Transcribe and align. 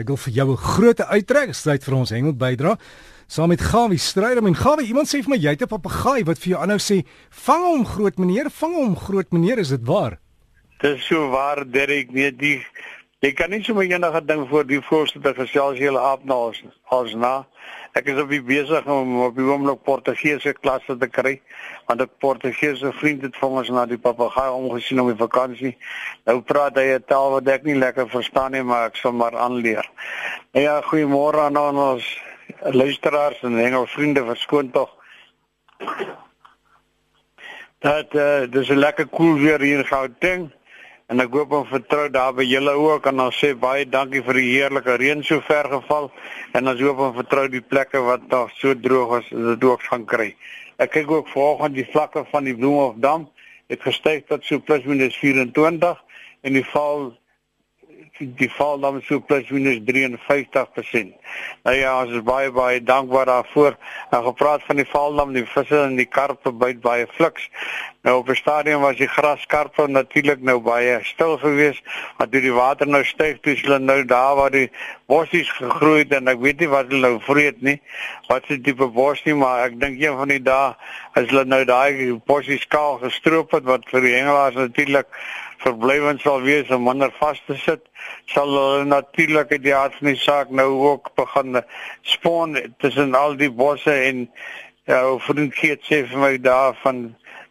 Ek 0.00 0.08
wil 0.08 0.16
vir 0.16 0.32
jou 0.32 0.48
'n 0.52 0.56
groot 0.56 1.00
uittrek 1.00 1.54
sluit 1.54 1.84
vir 1.84 1.94
ons 1.94 2.10
hengel 2.10 2.32
bydra. 2.32 2.78
Saam 3.28 3.48
met 3.48 3.60
Gawie 3.60 3.98
Strydom 3.98 4.46
en 4.46 4.56
Gawie, 4.56 4.86
iemand 4.86 5.08
sê 5.08 5.20
vir 5.22 5.28
my 5.28 5.36
jy 5.36 5.50
het 5.50 5.62
'n 5.62 5.68
papegaai 5.68 6.24
wat 6.24 6.38
vir 6.38 6.52
jou 6.52 6.60
aanhou 6.60 6.78
sê, 6.78 7.04
"Vang 7.30 7.64
hom 7.64 7.84
groot 7.84 8.18
meneer, 8.18 8.50
vang 8.50 8.74
hom 8.74 8.96
groot 8.96 9.30
meneer, 9.30 9.58
is 9.58 9.68
dit 9.68 9.84
waar?" 9.84 10.18
Dis 10.80 11.06
so 11.06 11.28
waar, 11.28 11.64
Derek, 11.70 12.10
nee, 12.12 12.32
die 12.32 12.64
jy 13.20 13.32
kan 13.36 13.50
nie 13.52 13.62
sommer 13.64 13.84
enige 13.84 14.20
ding 14.24 14.46
voor 14.48 14.64
die 14.64 14.80
voorsitter 14.80 15.34
gesels 15.36 15.78
jy 15.78 15.90
hulle 15.90 16.00
aap 16.00 16.22
na 16.24 16.36
ons 16.48 16.62
as 16.96 17.14
na. 17.14 17.32
Ek 17.98 18.06
is 18.08 18.20
op 18.22 18.30
die 18.30 18.40
besig 18.40 18.86
om 18.88 19.16
op 19.26 19.34
die 19.36 19.44
oomblik 19.44 19.82
Portugese 19.84 20.54
klasse 20.56 20.96
te 20.96 21.08
kry 21.08 21.34
want 21.88 22.00
'n 22.00 22.08
Portugese 22.24 22.92
vriend 23.00 23.22
het 23.22 23.36
vir 23.36 23.48
ons 23.48 23.68
na 23.68 23.84
die 23.86 23.98
papegaai 23.98 24.48
omgesien 24.50 25.00
om 25.00 25.08
die 25.12 25.20
vakansie. 25.20 25.76
Nou 26.24 26.40
praat 26.40 26.76
hy 26.76 26.86
'n 26.96 27.04
taal 27.06 27.30
wat 27.30 27.48
ek 27.48 27.64
nie 27.64 27.74
lekker 27.74 28.08
verstaan 28.08 28.52
nie, 28.52 28.62
maar 28.62 28.86
ek 28.86 28.96
sal 28.96 29.12
maar 29.12 29.36
aanleer. 29.36 29.90
Ja, 30.52 30.80
goeiemôre 30.82 31.40
aan 31.40 31.56
ons 31.56 32.20
luisteraars 32.62 33.42
en 33.42 33.58
Engels 33.58 33.92
vriende 33.92 34.24
verskoon 34.24 34.70
tog. 34.70 34.90
Dat 37.78 38.14
uh, 38.14 38.50
dis 38.50 38.68
'n 38.68 38.78
lekker 38.78 39.06
koel 39.06 39.34
cool 39.34 39.38
weer 39.38 39.60
hier 39.60 39.78
in 39.78 39.86
Gauteng. 39.86 40.52
En 41.10 41.18
ek 41.18 41.32
hoop 41.34 41.50
en 41.58 41.64
vertrou 41.66 42.04
daar 42.14 42.34
by 42.38 42.44
julle 42.46 42.70
ook 42.78 43.06
en 43.10 43.16
dan 43.18 43.32
sê 43.34 43.48
baie 43.58 43.82
dankie 43.82 44.20
vir 44.22 44.36
die 44.38 44.50
heerlike 44.52 44.94
reën 45.00 45.24
so 45.26 45.42
ver 45.42 45.66
geval 45.72 46.06
en 46.54 46.70
ons 46.70 46.82
hoop 46.86 47.00
en 47.02 47.16
vertrou 47.16 47.48
die 47.50 47.62
plekke 47.72 47.98
wat 48.06 48.28
nog 48.30 48.52
so 48.60 48.76
droog 48.78 49.16
is, 49.18 49.32
dit 49.34 49.66
ook 49.66 49.82
gaan 49.90 50.04
kry. 50.12 50.28
Ek 50.78 50.94
kyk 50.94 51.10
ook 51.10 51.32
vanoggend 51.32 51.74
die 51.80 51.88
vlakke 51.90 52.22
van 52.30 52.46
die 52.46 52.54
Bloemhofdam 52.54 53.26
het 53.74 53.82
gestyg 53.82 54.28
tot 54.30 54.46
so 54.46 54.62
plus 54.62 54.86
minus 54.86 55.18
24 55.18 55.98
en 56.46 56.60
die 56.60 56.66
val 56.70 57.10
die 58.20 58.50
val 58.52 58.78
dan 58.78 59.00
so 59.02 59.20
plus 59.20 59.48
minus 59.50 59.80
53%. 59.88 61.14
Nou 61.64 61.76
ja, 61.76 61.94
ons 62.02 62.12
is 62.18 62.24
baie 62.26 62.50
baie 62.52 62.82
dankbaar 62.84 63.26
daarvoor. 63.26 63.76
Nou 64.10 64.22
gepraat 64.24 64.62
van 64.68 64.76
die 64.76 64.88
valdam, 64.88 65.32
die 65.32 65.46
visse 65.48 65.78
en 65.86 65.96
die 65.96 66.08
karpe 66.08 66.52
byt 66.52 66.82
baie 66.84 67.06
fliks. 67.16 67.48
Nou 68.02 68.14
op 68.18 68.30
die 68.30 68.36
stadium 68.36 68.80
was 68.80 68.96
die 68.96 69.08
graskarpe 69.12 69.84
natuurlik 69.86 70.40
nou 70.40 70.56
baie 70.64 70.94
stil 71.04 71.34
geweest, 71.42 71.82
maar 72.16 72.30
toe 72.32 72.40
die 72.40 72.52
water 72.56 72.88
nou 72.88 73.02
styg, 73.04 73.42
toe 73.44 73.52
is 73.52 73.60
hulle 73.66 73.76
nou 73.78 73.98
daar 74.08 74.38
waar 74.38 74.54
die 74.54 74.70
bossies 75.10 75.50
gegroei 75.58 75.98
het 75.98 76.14
en 76.16 76.30
ek 76.32 76.40
weet 76.40 76.64
nie 76.64 76.70
wat 76.72 76.88
hulle 76.88 77.10
nou 77.10 77.18
vreet 77.26 77.60
nie. 77.60 77.76
Wat 78.30 78.48
se 78.48 78.56
tipe 78.56 78.88
bos 78.94 79.20
nie, 79.26 79.36
maar 79.36 79.66
ek 79.66 79.76
dink 79.82 80.00
een 80.00 80.16
van 80.16 80.32
die 80.32 80.40
dae 80.46 80.72
as 81.12 81.28
hulle 81.28 81.44
nou 81.44 81.60
daai 81.68 82.16
bossies 82.30 82.64
kaal 82.72 82.96
gestroop 83.04 83.52
het 83.58 83.68
wat 83.68 83.84
vir 83.92 84.08
die 84.08 84.16
hengelaars 84.16 84.56
natuurlik 84.56 85.12
verblywend 85.60 86.24
sal 86.24 86.40
wees 86.40 86.72
om 86.72 86.88
minder 86.88 87.12
vas 87.20 87.44
te 87.44 87.58
sit, 87.60 87.84
sal 88.32 88.48
hulle 88.48 88.88
natuurlik 88.88 89.52
die 89.60 89.76
aard 89.76 90.00
van 90.00 90.14
die 90.14 90.22
saak 90.24 90.48
nou 90.48 90.70
ook 90.88 91.12
begin 91.20 91.60
spoon 92.16 92.56
tussen 92.80 93.12
al 93.12 93.36
die 93.36 93.52
bosse 93.52 93.92
en 93.92 94.24
ja, 94.88 95.04
vriend 95.28 95.52
Geet 95.54 95.84
sê 95.84 96.06
vir 96.08 96.18
my 96.24 96.36
daar 96.40 96.78
van 96.80 97.10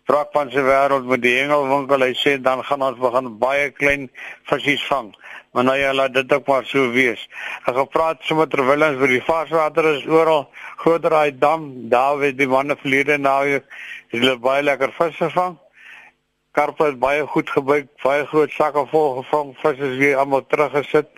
Brakpan 0.09 0.49
se 0.49 0.63
wêreld 0.65 1.05
met 1.05 1.21
die 1.21 1.35
hengelwinkel, 1.37 2.07
hy 2.07 2.15
sê 2.17 2.35
dan 2.41 2.63
gaan 2.65 2.85
ons 2.87 2.97
begin 3.01 3.29
baie 3.41 3.69
klein 3.77 4.09
visies 4.49 4.83
vang. 4.89 5.13
Maar 5.53 5.69
nou 5.69 5.77
ja, 5.77 5.93
laat 5.93 6.13
dit 6.17 6.33
ook 6.33 6.49
maar 6.49 6.65
so 6.65 6.89
wees. 6.93 7.21
Ek 7.69 7.77
gepraat 7.77 8.25
sommer 8.25 8.49
terwyl 8.49 8.89
ons 8.89 8.99
by 9.01 9.09
die 9.13 9.23
varswater 9.25 9.93
is 9.93 10.05
oral 10.09 10.47
groter 10.81 11.13
daai 11.13 11.37
dam, 11.37 11.71
daar 11.93 12.17
weet 12.21 12.37
die 12.41 12.49
manne 12.49 12.77
verlede 12.81 13.17
nou 13.21 13.41
hulle 14.09 14.37
baie 14.41 14.65
lekker 14.65 14.93
visse 14.97 15.29
vang 15.37 15.57
karpe 16.59 16.89
het 16.89 16.99
baie 16.99 17.25
goed 17.27 17.49
gebyt, 17.49 17.89
baie 18.03 18.25
groot 18.27 18.51
sakke 18.51 18.85
vol 18.91 19.21
gevang, 19.21 19.53
vis 19.61 19.81
is 19.87 19.97
weer 20.01 20.17
almal 20.19 20.45
teruggesit. 20.47 21.09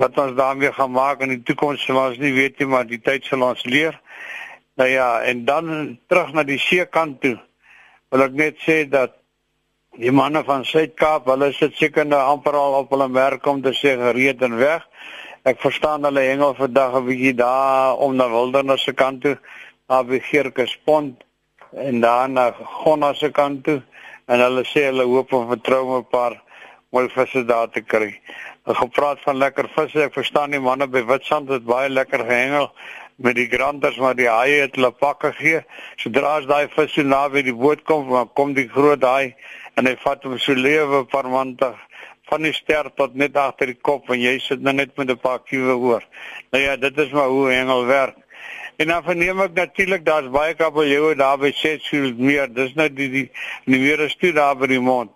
Wat 0.00 0.18
ons 0.18 0.34
daarmee 0.36 0.72
gaan 0.72 0.92
maak 0.92 1.22
in 1.24 1.34
die 1.34 1.42
toekoms 1.46 1.84
sal 1.84 2.00
ons 2.00 2.18
nie 2.20 2.32
weet 2.36 2.58
nie, 2.60 2.68
maar 2.68 2.86
die 2.88 3.00
tyd 3.00 3.28
sal 3.28 3.44
ons 3.46 3.64
leer. 3.68 3.98
Nou 4.80 4.88
ja, 4.88 5.08
en 5.28 5.44
dan 5.48 5.72
terug 6.08 6.32
na 6.32 6.44
die 6.48 6.60
seekant 6.60 7.20
toe. 7.24 7.36
Wil 8.12 8.26
ek 8.26 8.34
net 8.36 8.58
sê 8.60 8.82
dat 8.92 9.14
die 9.96 10.12
manne 10.12 10.42
van 10.44 10.66
Suid-Kaap, 10.68 11.30
hulle 11.32 11.46
sit 11.56 11.78
seker 11.80 12.04
nou 12.04 12.18
amper 12.20 12.58
al 12.60 12.74
op 12.82 12.90
hulle 12.92 13.06
werk 13.14 13.46
om 13.48 13.62
te 13.64 13.72
sê 13.72 13.94
gereed 13.96 14.44
en 14.44 14.58
weg. 14.60 14.84
Ek 15.48 15.56
verstaan 15.62 16.04
hulle 16.04 16.26
hengel 16.26 16.52
vandag 16.58 16.98
'n 16.98 17.06
bietjie 17.06 17.32
daar 17.40 17.96
om 17.96 18.12
na 18.16 18.28
Wildernis 18.28 18.84
se 18.84 18.92
kant 18.92 19.22
toe, 19.22 19.38
daar 19.88 20.04
by 20.04 20.20
Geerkespont 20.28 21.24
en 21.72 22.00
dan 22.00 22.32
na 22.36 22.52
Gonna 22.52 23.14
se 23.14 23.30
kant 23.30 23.64
toe 23.64 23.80
en 24.28 24.40
hulle 24.40 24.64
sê 24.64 24.84
hulle 24.90 25.08
hoop 25.08 25.32
om 25.32 25.48
vertrou 25.48 25.96
'n 25.96 26.04
paar 26.04 26.36
mooi 26.90 27.08
visse 27.08 27.44
daar 27.44 27.70
te 27.70 27.80
kry. 27.80 28.20
Hulle 28.64 28.76
gepraat 28.76 29.20
van 29.24 29.36
lekker 29.36 29.68
visse. 29.68 30.04
Ek 30.04 30.12
verstaan 30.12 30.50
die 30.50 30.60
manne 30.60 30.86
by 30.86 31.02
Witstrand 31.04 31.48
het 31.48 31.64
baie 31.64 31.88
lekker 31.88 32.20
gehengel 32.28 32.70
met 33.16 33.36
die 33.36 33.48
granters 33.48 33.96
maar 33.96 34.14
die 34.14 34.28
haie 34.28 34.60
het 34.62 34.76
hulle 34.76 34.92
pakke 34.92 35.32
gee. 35.38 35.62
Sodra 35.96 36.36
as 36.40 36.48
daai 36.50 36.68
vis 36.68 36.92
so 36.94 37.02
naby 37.02 37.42
die 37.42 37.54
boot 37.54 37.84
kom, 37.84 38.08
dan 38.10 38.30
kom 38.34 38.54
die 38.54 38.68
groot 38.68 39.02
haai 39.02 39.34
en 39.76 39.86
hy 39.86 39.96
vat 40.04 40.24
hom 40.24 40.38
so 40.38 40.54
lewe 40.54 41.04
per 41.12 41.28
mandag 41.28 41.78
van 42.30 42.46
die 42.46 42.54
ster 42.56 42.88
tot 42.96 43.14
net 43.14 43.36
agter 43.36 43.72
die 43.72 43.80
kop 43.88 44.10
en 44.12 44.20
jy 44.20 44.38
sit 44.40 44.62
nou 44.64 44.74
net 44.74 44.96
met 44.96 45.10
'n 45.10 45.18
paar 45.20 45.40
kiewe 45.40 45.76
oor. 45.76 46.04
Nou 46.52 46.62
ja, 46.62 46.76
dit 46.76 46.98
is 46.98 47.10
maar 47.10 47.28
hoe 47.28 47.50
hengel 47.50 47.86
werk. 47.86 48.16
En 48.76 48.88
dan 48.88 49.02
verneem 49.02 49.40
ek 49.40 49.54
natuurlik 49.54 50.04
daar's 50.04 50.30
baie 50.30 50.54
kabeljoue 50.54 51.14
daar 51.14 51.38
by 51.38 51.52
Setfield 51.52 52.18
meer. 52.18 52.48
Dis 52.54 52.74
nou 52.74 52.88
die 52.88 53.08
die 53.10 53.30
die 53.64 53.80
weer 53.80 54.00
is 54.00 54.16
toe 54.16 54.32
daar 54.32 54.56
by 54.56 54.66
die 54.66 54.80
mond. 54.80 55.10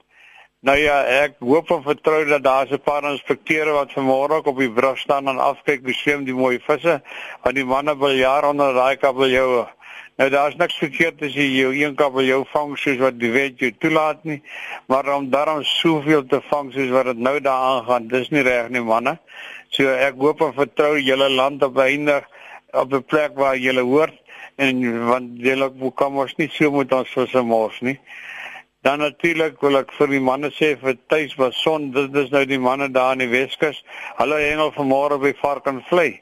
Nou 0.66 0.74
ja, 0.82 0.96
ek 1.22 1.36
hoop 1.46 1.68
en 1.70 1.82
vertrou 1.84 2.24
dat 2.26 2.42
daar 2.42 2.66
'n 2.66 2.80
paar 2.82 3.04
inspekteure 3.06 3.70
wat 3.70 3.92
vanmôre 3.94 4.42
op 4.42 4.58
die 4.58 4.70
brug 4.70 4.98
staan 4.98 5.28
en 5.28 5.38
afkyk 5.38 5.84
hoe 5.84 5.94
swem 5.94 6.24
die 6.24 6.34
mooi 6.34 6.58
visse 6.58 7.02
van 7.42 7.54
die 7.54 7.64
manne 7.64 7.94
wil 7.98 8.10
jaar 8.10 8.48
onder 8.48 8.74
daai 8.74 8.96
kabeljoue. 8.96 9.66
Nou 10.16 10.28
daar's 10.30 10.56
niks 10.56 10.78
verkeerd 10.78 11.22
as 11.22 11.34
jy 11.34 11.46
jou 11.60 11.72
een 11.74 11.94
kabeljou 11.94 12.44
vang 12.50 12.78
soos 12.78 12.98
wat 12.98 13.18
die 13.18 13.30
wet 13.30 13.58
jou 13.58 13.70
toelaat 13.78 14.24
nie, 14.24 14.42
maar 14.86 15.14
om 15.14 15.30
daarom 15.30 15.62
soveel 15.62 16.26
te 16.26 16.40
vang 16.50 16.72
soos 16.72 16.90
wat 16.90 17.04
dit 17.04 17.18
nou 17.18 17.40
daar 17.40 17.62
aangaan, 17.62 18.08
dis 18.08 18.30
nie 18.30 18.42
reg 18.42 18.68
nie 18.68 18.82
manne. 18.82 19.18
So 19.68 19.86
ek 19.88 20.14
hoop 20.18 20.40
en 20.40 20.54
vertrou 20.54 20.98
julle 20.98 21.30
land 21.30 21.62
op 21.62 21.78
eindig 21.78 22.24
op 22.72 22.92
'n 22.92 23.04
plek 23.04 23.38
waar 23.38 23.56
jy 23.56 23.78
hoort 23.80 24.18
en 24.56 25.06
want 25.06 25.30
jy 25.38 25.70
kom 25.94 26.18
ons 26.18 26.36
nie 26.36 26.48
so 26.48 26.70
moet 26.70 26.92
ons 26.92 27.08
vir 27.08 27.28
se 27.28 27.42
mors 27.42 27.80
nie. 27.80 28.00
Dan 28.86 29.00
natuurlik 29.02 29.56
wil 29.66 29.80
ek 29.80 29.88
vir 29.98 30.12
die 30.14 30.20
manne 30.22 30.52
sê 30.54 30.68
vir 30.78 30.94
tuis 31.10 31.32
was 31.40 31.56
son 31.58 31.88
dit 31.94 32.18
is 32.20 32.28
nou 32.30 32.44
die 32.46 32.60
manne 32.62 32.86
daar 32.94 33.16
in 33.16 33.24
die 33.24 33.32
Weskus. 33.32 33.80
Hulle 34.20 34.36
hengel 34.38 34.70
vanmôre 34.76 35.16
by 35.18 35.32
Varkenvlei. 35.40 36.20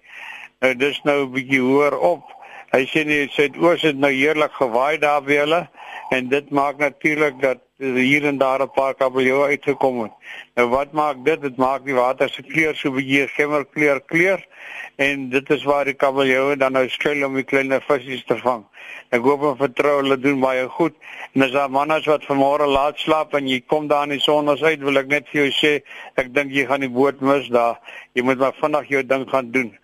Nou 0.64 0.70
dis 0.80 1.00
nou 1.04 1.18
'n 1.26 1.34
bietjie 1.34 1.60
hoër 1.60 1.98
op. 1.98 2.24
Hy 2.72 2.80
sê 2.88 3.04
nie 3.04 3.28
suidoos 3.28 3.84
het 3.84 4.00
nou 4.00 4.10
heerlik 4.10 4.56
gewaai 4.56 4.96
daar 4.98 5.20
by 5.20 5.36
hulle 5.42 5.60
en 6.10 6.28
dit 6.28 6.50
maak 6.50 6.78
natuurlik 6.78 7.36
dat 7.42 7.60
hier 7.78 8.24
en 8.24 8.38
daar 8.38 8.60
'n 8.62 8.70
paar 8.70 8.94
kabeljou 8.94 9.44
uitgekom 9.44 10.02
het. 10.02 10.12
Nou 10.54 10.68
wat 10.68 10.92
maak 10.92 11.24
dit? 11.24 11.40
Dit 11.40 11.56
maak 11.56 11.84
die 11.84 11.94
water 11.94 12.28
se 12.28 12.42
kleur 12.42 12.74
so 12.74 12.90
bietjie 12.90 13.28
gemmerkleur 13.28 14.00
kleur 14.00 14.46
en 14.96 15.28
dit 15.28 15.50
is 15.50 15.64
waar 15.64 15.84
die 15.84 15.94
kabeljou 15.94 16.56
dan 16.56 16.72
nou 16.72 16.88
skuil 16.88 17.26
om 17.26 17.34
die 17.34 17.42
kleiner 17.42 17.82
visse 17.82 18.24
te 18.24 18.36
vang. 18.36 18.64
Ek 19.10 19.20
hoop 19.20 19.42
en 19.42 19.56
vertrou 19.56 19.96
hulle 20.02 20.18
doen 20.18 20.40
baie 20.40 20.68
goed. 20.68 20.94
En 21.32 21.42
as 21.42 21.50
daar 21.50 21.70
manne 21.70 22.00
wat 22.04 22.24
vanmôre 22.24 22.66
laat 22.66 22.98
slaap 22.98 23.34
en 23.34 23.48
jy 23.48 23.60
kom 23.66 23.88
daar 23.88 24.02
in 24.02 24.10
die 24.10 24.20
son 24.20 24.48
as 24.48 24.62
uit, 24.62 24.80
wil 24.80 24.96
ek 24.96 25.06
net 25.06 25.28
vir 25.28 25.42
jou 25.42 25.50
sê, 25.50 25.82
ek 26.14 26.34
dink 26.34 26.52
jy 26.52 26.66
gaan 26.66 26.80
die 26.80 26.88
boot 26.88 27.20
mis 27.20 27.48
daar. 27.48 27.80
Jy 28.12 28.22
moet 28.22 28.38
maar 28.38 28.54
vinnig 28.60 28.88
jou 28.88 29.02
ding 29.02 29.28
gaan 29.30 29.50
doen 29.50 29.78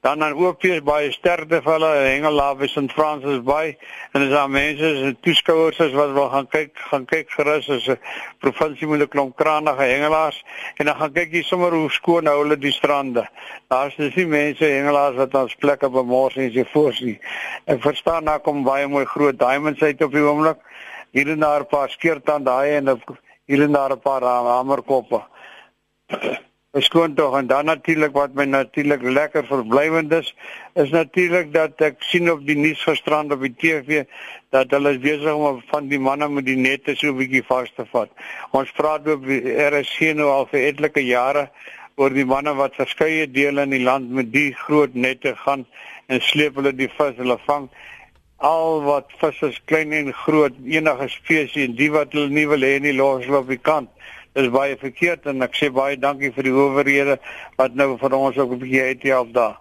dan 0.00 0.18
dan 0.18 0.32
ook 0.32 0.62
weer 0.62 0.82
baie 0.82 1.10
sterkte 1.12 1.58
vir 1.62 1.72
hulle 1.72 1.90
Hengelawe 2.06 2.68
St 2.68 2.92
Francis 2.94 3.40
Bay. 3.42 3.76
En 4.12 4.22
as 4.22 4.30
daar 4.30 4.50
mense 4.50 4.90
is 4.92 5.14
toeskouers 5.20 5.78
is 5.78 5.92
wat 5.92 6.12
wil 6.14 6.28
gaan 6.30 6.46
kyk 6.48 6.70
gaan 6.90 7.04
kyk 7.04 7.30
gerus 7.30 7.68
as 7.70 7.88
'n 7.88 7.98
provinsie 8.38 8.86
met 8.86 9.00
'n 9.00 9.08
klomp 9.08 9.36
kranige 9.36 9.82
hengelaars. 9.82 10.44
En 10.76 10.86
dan 10.86 10.96
gaan 10.96 11.12
kyk 11.12 11.32
jy 11.32 11.42
sommer 11.42 11.72
hoe 11.72 11.90
skoon 11.90 12.26
hou 12.26 12.42
hulle 12.42 12.58
die 12.58 12.72
strande. 12.72 13.28
Daar's 13.68 13.96
dis 13.96 14.14
nie 14.14 14.26
mense 14.26 14.64
hengelaars 14.64 15.16
wat 15.16 15.34
ons 15.34 15.54
plekke 15.54 15.90
bemors 15.90 16.36
en 16.36 16.52
so 16.52 16.64
voorsien 16.72 17.18
ek 17.66 17.82
verstaan 17.82 18.24
daar 18.24 18.40
kom 18.40 18.64
baie 18.64 18.86
mooi 18.86 19.04
groot 19.04 19.38
diamonds 19.38 19.82
uit 19.82 20.02
op 20.02 20.12
die 20.12 20.22
oomblik. 20.22 20.58
Hier 21.10 21.28
en 21.28 21.40
daar 21.40 21.60
'n 21.60 21.66
paar 21.66 21.90
skeertand 21.90 22.44
daai 22.44 22.76
en 22.76 23.02
hier 23.46 23.62
en 23.62 23.72
daar 23.72 23.92
'n 23.92 24.00
paar 24.00 24.22
hamerkoppe 24.22 25.22
skoon 26.72 27.14
tog 27.14 27.36
en 27.36 27.46
dan 27.46 27.64
natuurlik 27.64 28.12
wat 28.12 28.34
my 28.34 28.44
natuurlik 28.44 29.02
lekker 29.02 29.46
verblywend 29.46 30.12
is 30.12 30.34
is 30.74 30.90
natuurlik 30.90 31.52
dat 31.52 31.80
ek 31.80 32.02
sien 32.04 32.28
op 32.30 32.42
die 32.46 32.56
nuus 32.56 32.82
gisterand 32.84 33.32
op 33.32 33.40
die 33.40 33.54
TV 33.56 34.04
dat 34.52 34.70
hulle 34.76 34.98
besig 35.00 35.32
om 35.32 35.62
van 35.70 35.88
die 35.88 35.98
manne 35.98 36.28
met 36.28 36.44
die 36.44 36.56
nette 36.56 36.94
so 36.96 37.08
'n 37.08 37.16
bietjie 37.16 37.42
vas 37.48 37.72
te 37.76 37.86
vat. 37.92 38.10
Ons 38.52 38.70
praat 38.72 39.08
oor 39.08 39.18
RSC 39.72 40.12
nou 40.14 40.28
al 40.28 40.46
vir 40.52 40.60
etlike 40.68 41.00
jare 41.00 41.48
oor 41.96 42.10
die 42.10 42.24
manne 42.24 42.54
wat 42.54 42.76
verskeie 42.76 43.26
dele 43.26 43.62
in 43.62 43.70
die 43.70 43.84
land 43.84 44.10
met 44.10 44.32
die 44.32 44.52
groot 44.52 44.94
nette 44.94 45.34
gaan 45.36 45.66
en 46.06 46.20
sleep 46.20 46.54
hulle 46.54 46.72
die 46.72 46.92
vis 46.98 47.16
hulle 47.16 47.38
vang 47.46 47.70
al 48.38 48.82
wat 48.82 49.08
visse 49.18 49.50
klein 49.64 49.92
en 49.92 50.12
groot 50.12 50.54
enige 50.64 51.08
spesies 51.08 51.64
en 51.64 51.74
die 51.74 51.90
wat 51.90 52.12
hulle 52.12 52.28
nie 52.28 52.46
wil 52.46 52.60
hê 52.60 52.78
nie 52.78 52.92
los 52.92 53.24
hulle 53.24 53.38
op 53.38 53.48
die 53.48 53.62
kant 53.70 53.88
Dis 54.34 54.50
baie 54.50 54.76
verkeerd 54.76 55.26
en 55.26 55.42
ek 55.42 55.54
sê 55.54 55.70
baie 55.72 55.96
dankie 55.96 56.32
vir 56.34 56.48
die 56.48 56.52
owerhede 56.52 57.18
wat 57.56 57.74
nou 57.74 57.96
vir 57.98 58.14
ons 58.14 58.36
ook 58.36 58.52
'n 58.52 58.58
bietjie 58.58 58.82
het 58.82 59.02
help 59.02 59.32
daar. 59.32 59.56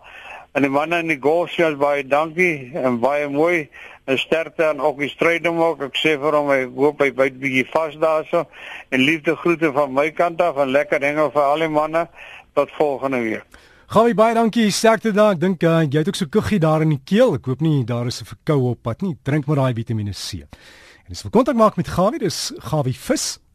En 0.54 0.62
die 0.62 0.70
manne 0.70 1.00
in 1.00 1.08
die 1.08 1.20
golfsels 1.22 1.78
baie 1.78 2.04
dankie 2.04 2.72
en 2.74 3.00
baie 3.00 3.28
mooi 3.30 3.70
en 4.06 4.18
sterkte 4.18 4.66
aan 4.66 4.80
ook 4.80 5.00
die 5.00 5.10
strydom 5.10 5.60
ook. 5.62 5.82
Ek 5.82 5.96
sê 5.96 6.16
vir 6.18 6.34
hom 6.34 6.52
ek 6.52 6.74
hoop 6.76 7.00
hy 7.00 7.12
byt 7.12 7.40
bietjie 7.40 7.66
vas 7.74 7.96
daarso 8.02 8.46
en 8.90 9.00
liefde 9.00 9.36
groete 9.36 9.72
van 9.72 9.94
my 9.94 10.12
kant 10.12 10.42
af 10.42 10.58
en 10.58 10.72
lekker 10.72 11.00
dinge 11.00 11.30
vir 11.32 11.44
al 11.44 11.60
die 11.60 11.70
manne 11.70 12.08
tot 12.54 12.72
volgende 12.78 13.22
week. 13.22 13.46
Gawie 13.88 14.16
baie 14.16 14.34
dankie. 14.36 14.72
Sterkte 14.72 15.14
daar. 15.16 15.38
Ek 15.38 15.40
dink 15.40 15.64
uh, 15.64 15.80
jy 15.86 16.02
het 16.02 16.10
ook 16.12 16.18
so 16.20 16.28
kuggie 16.28 16.60
daar 16.60 16.82
in 16.84 16.90
die 16.96 17.04
keel. 17.06 17.38
Ek 17.38 17.46
hoop 17.48 17.62
nie 17.62 17.86
daar 17.88 18.08
is 18.08 18.22
'n 18.22 18.26
verkoue 18.26 18.72
op 18.72 18.82
pad 18.84 19.02
nie. 19.02 19.16
Drink 19.24 19.46
maar 19.46 19.56
daai 19.56 19.74
Vitamiene 19.74 20.12
C. 20.12 20.44
En 21.06 21.12
as 21.12 21.24
jy 21.24 21.30
kontak 21.30 21.56
maak 21.56 21.78
met 21.78 21.88
Gawie, 21.88 22.20
dis 22.20 22.52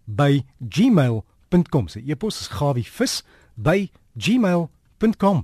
gawievis@gmail.com. 0.07 1.89
Sy 1.89 2.03
e-pos 2.07 2.41
is 2.41 2.49
gawievis@gmail.com. 2.49 5.43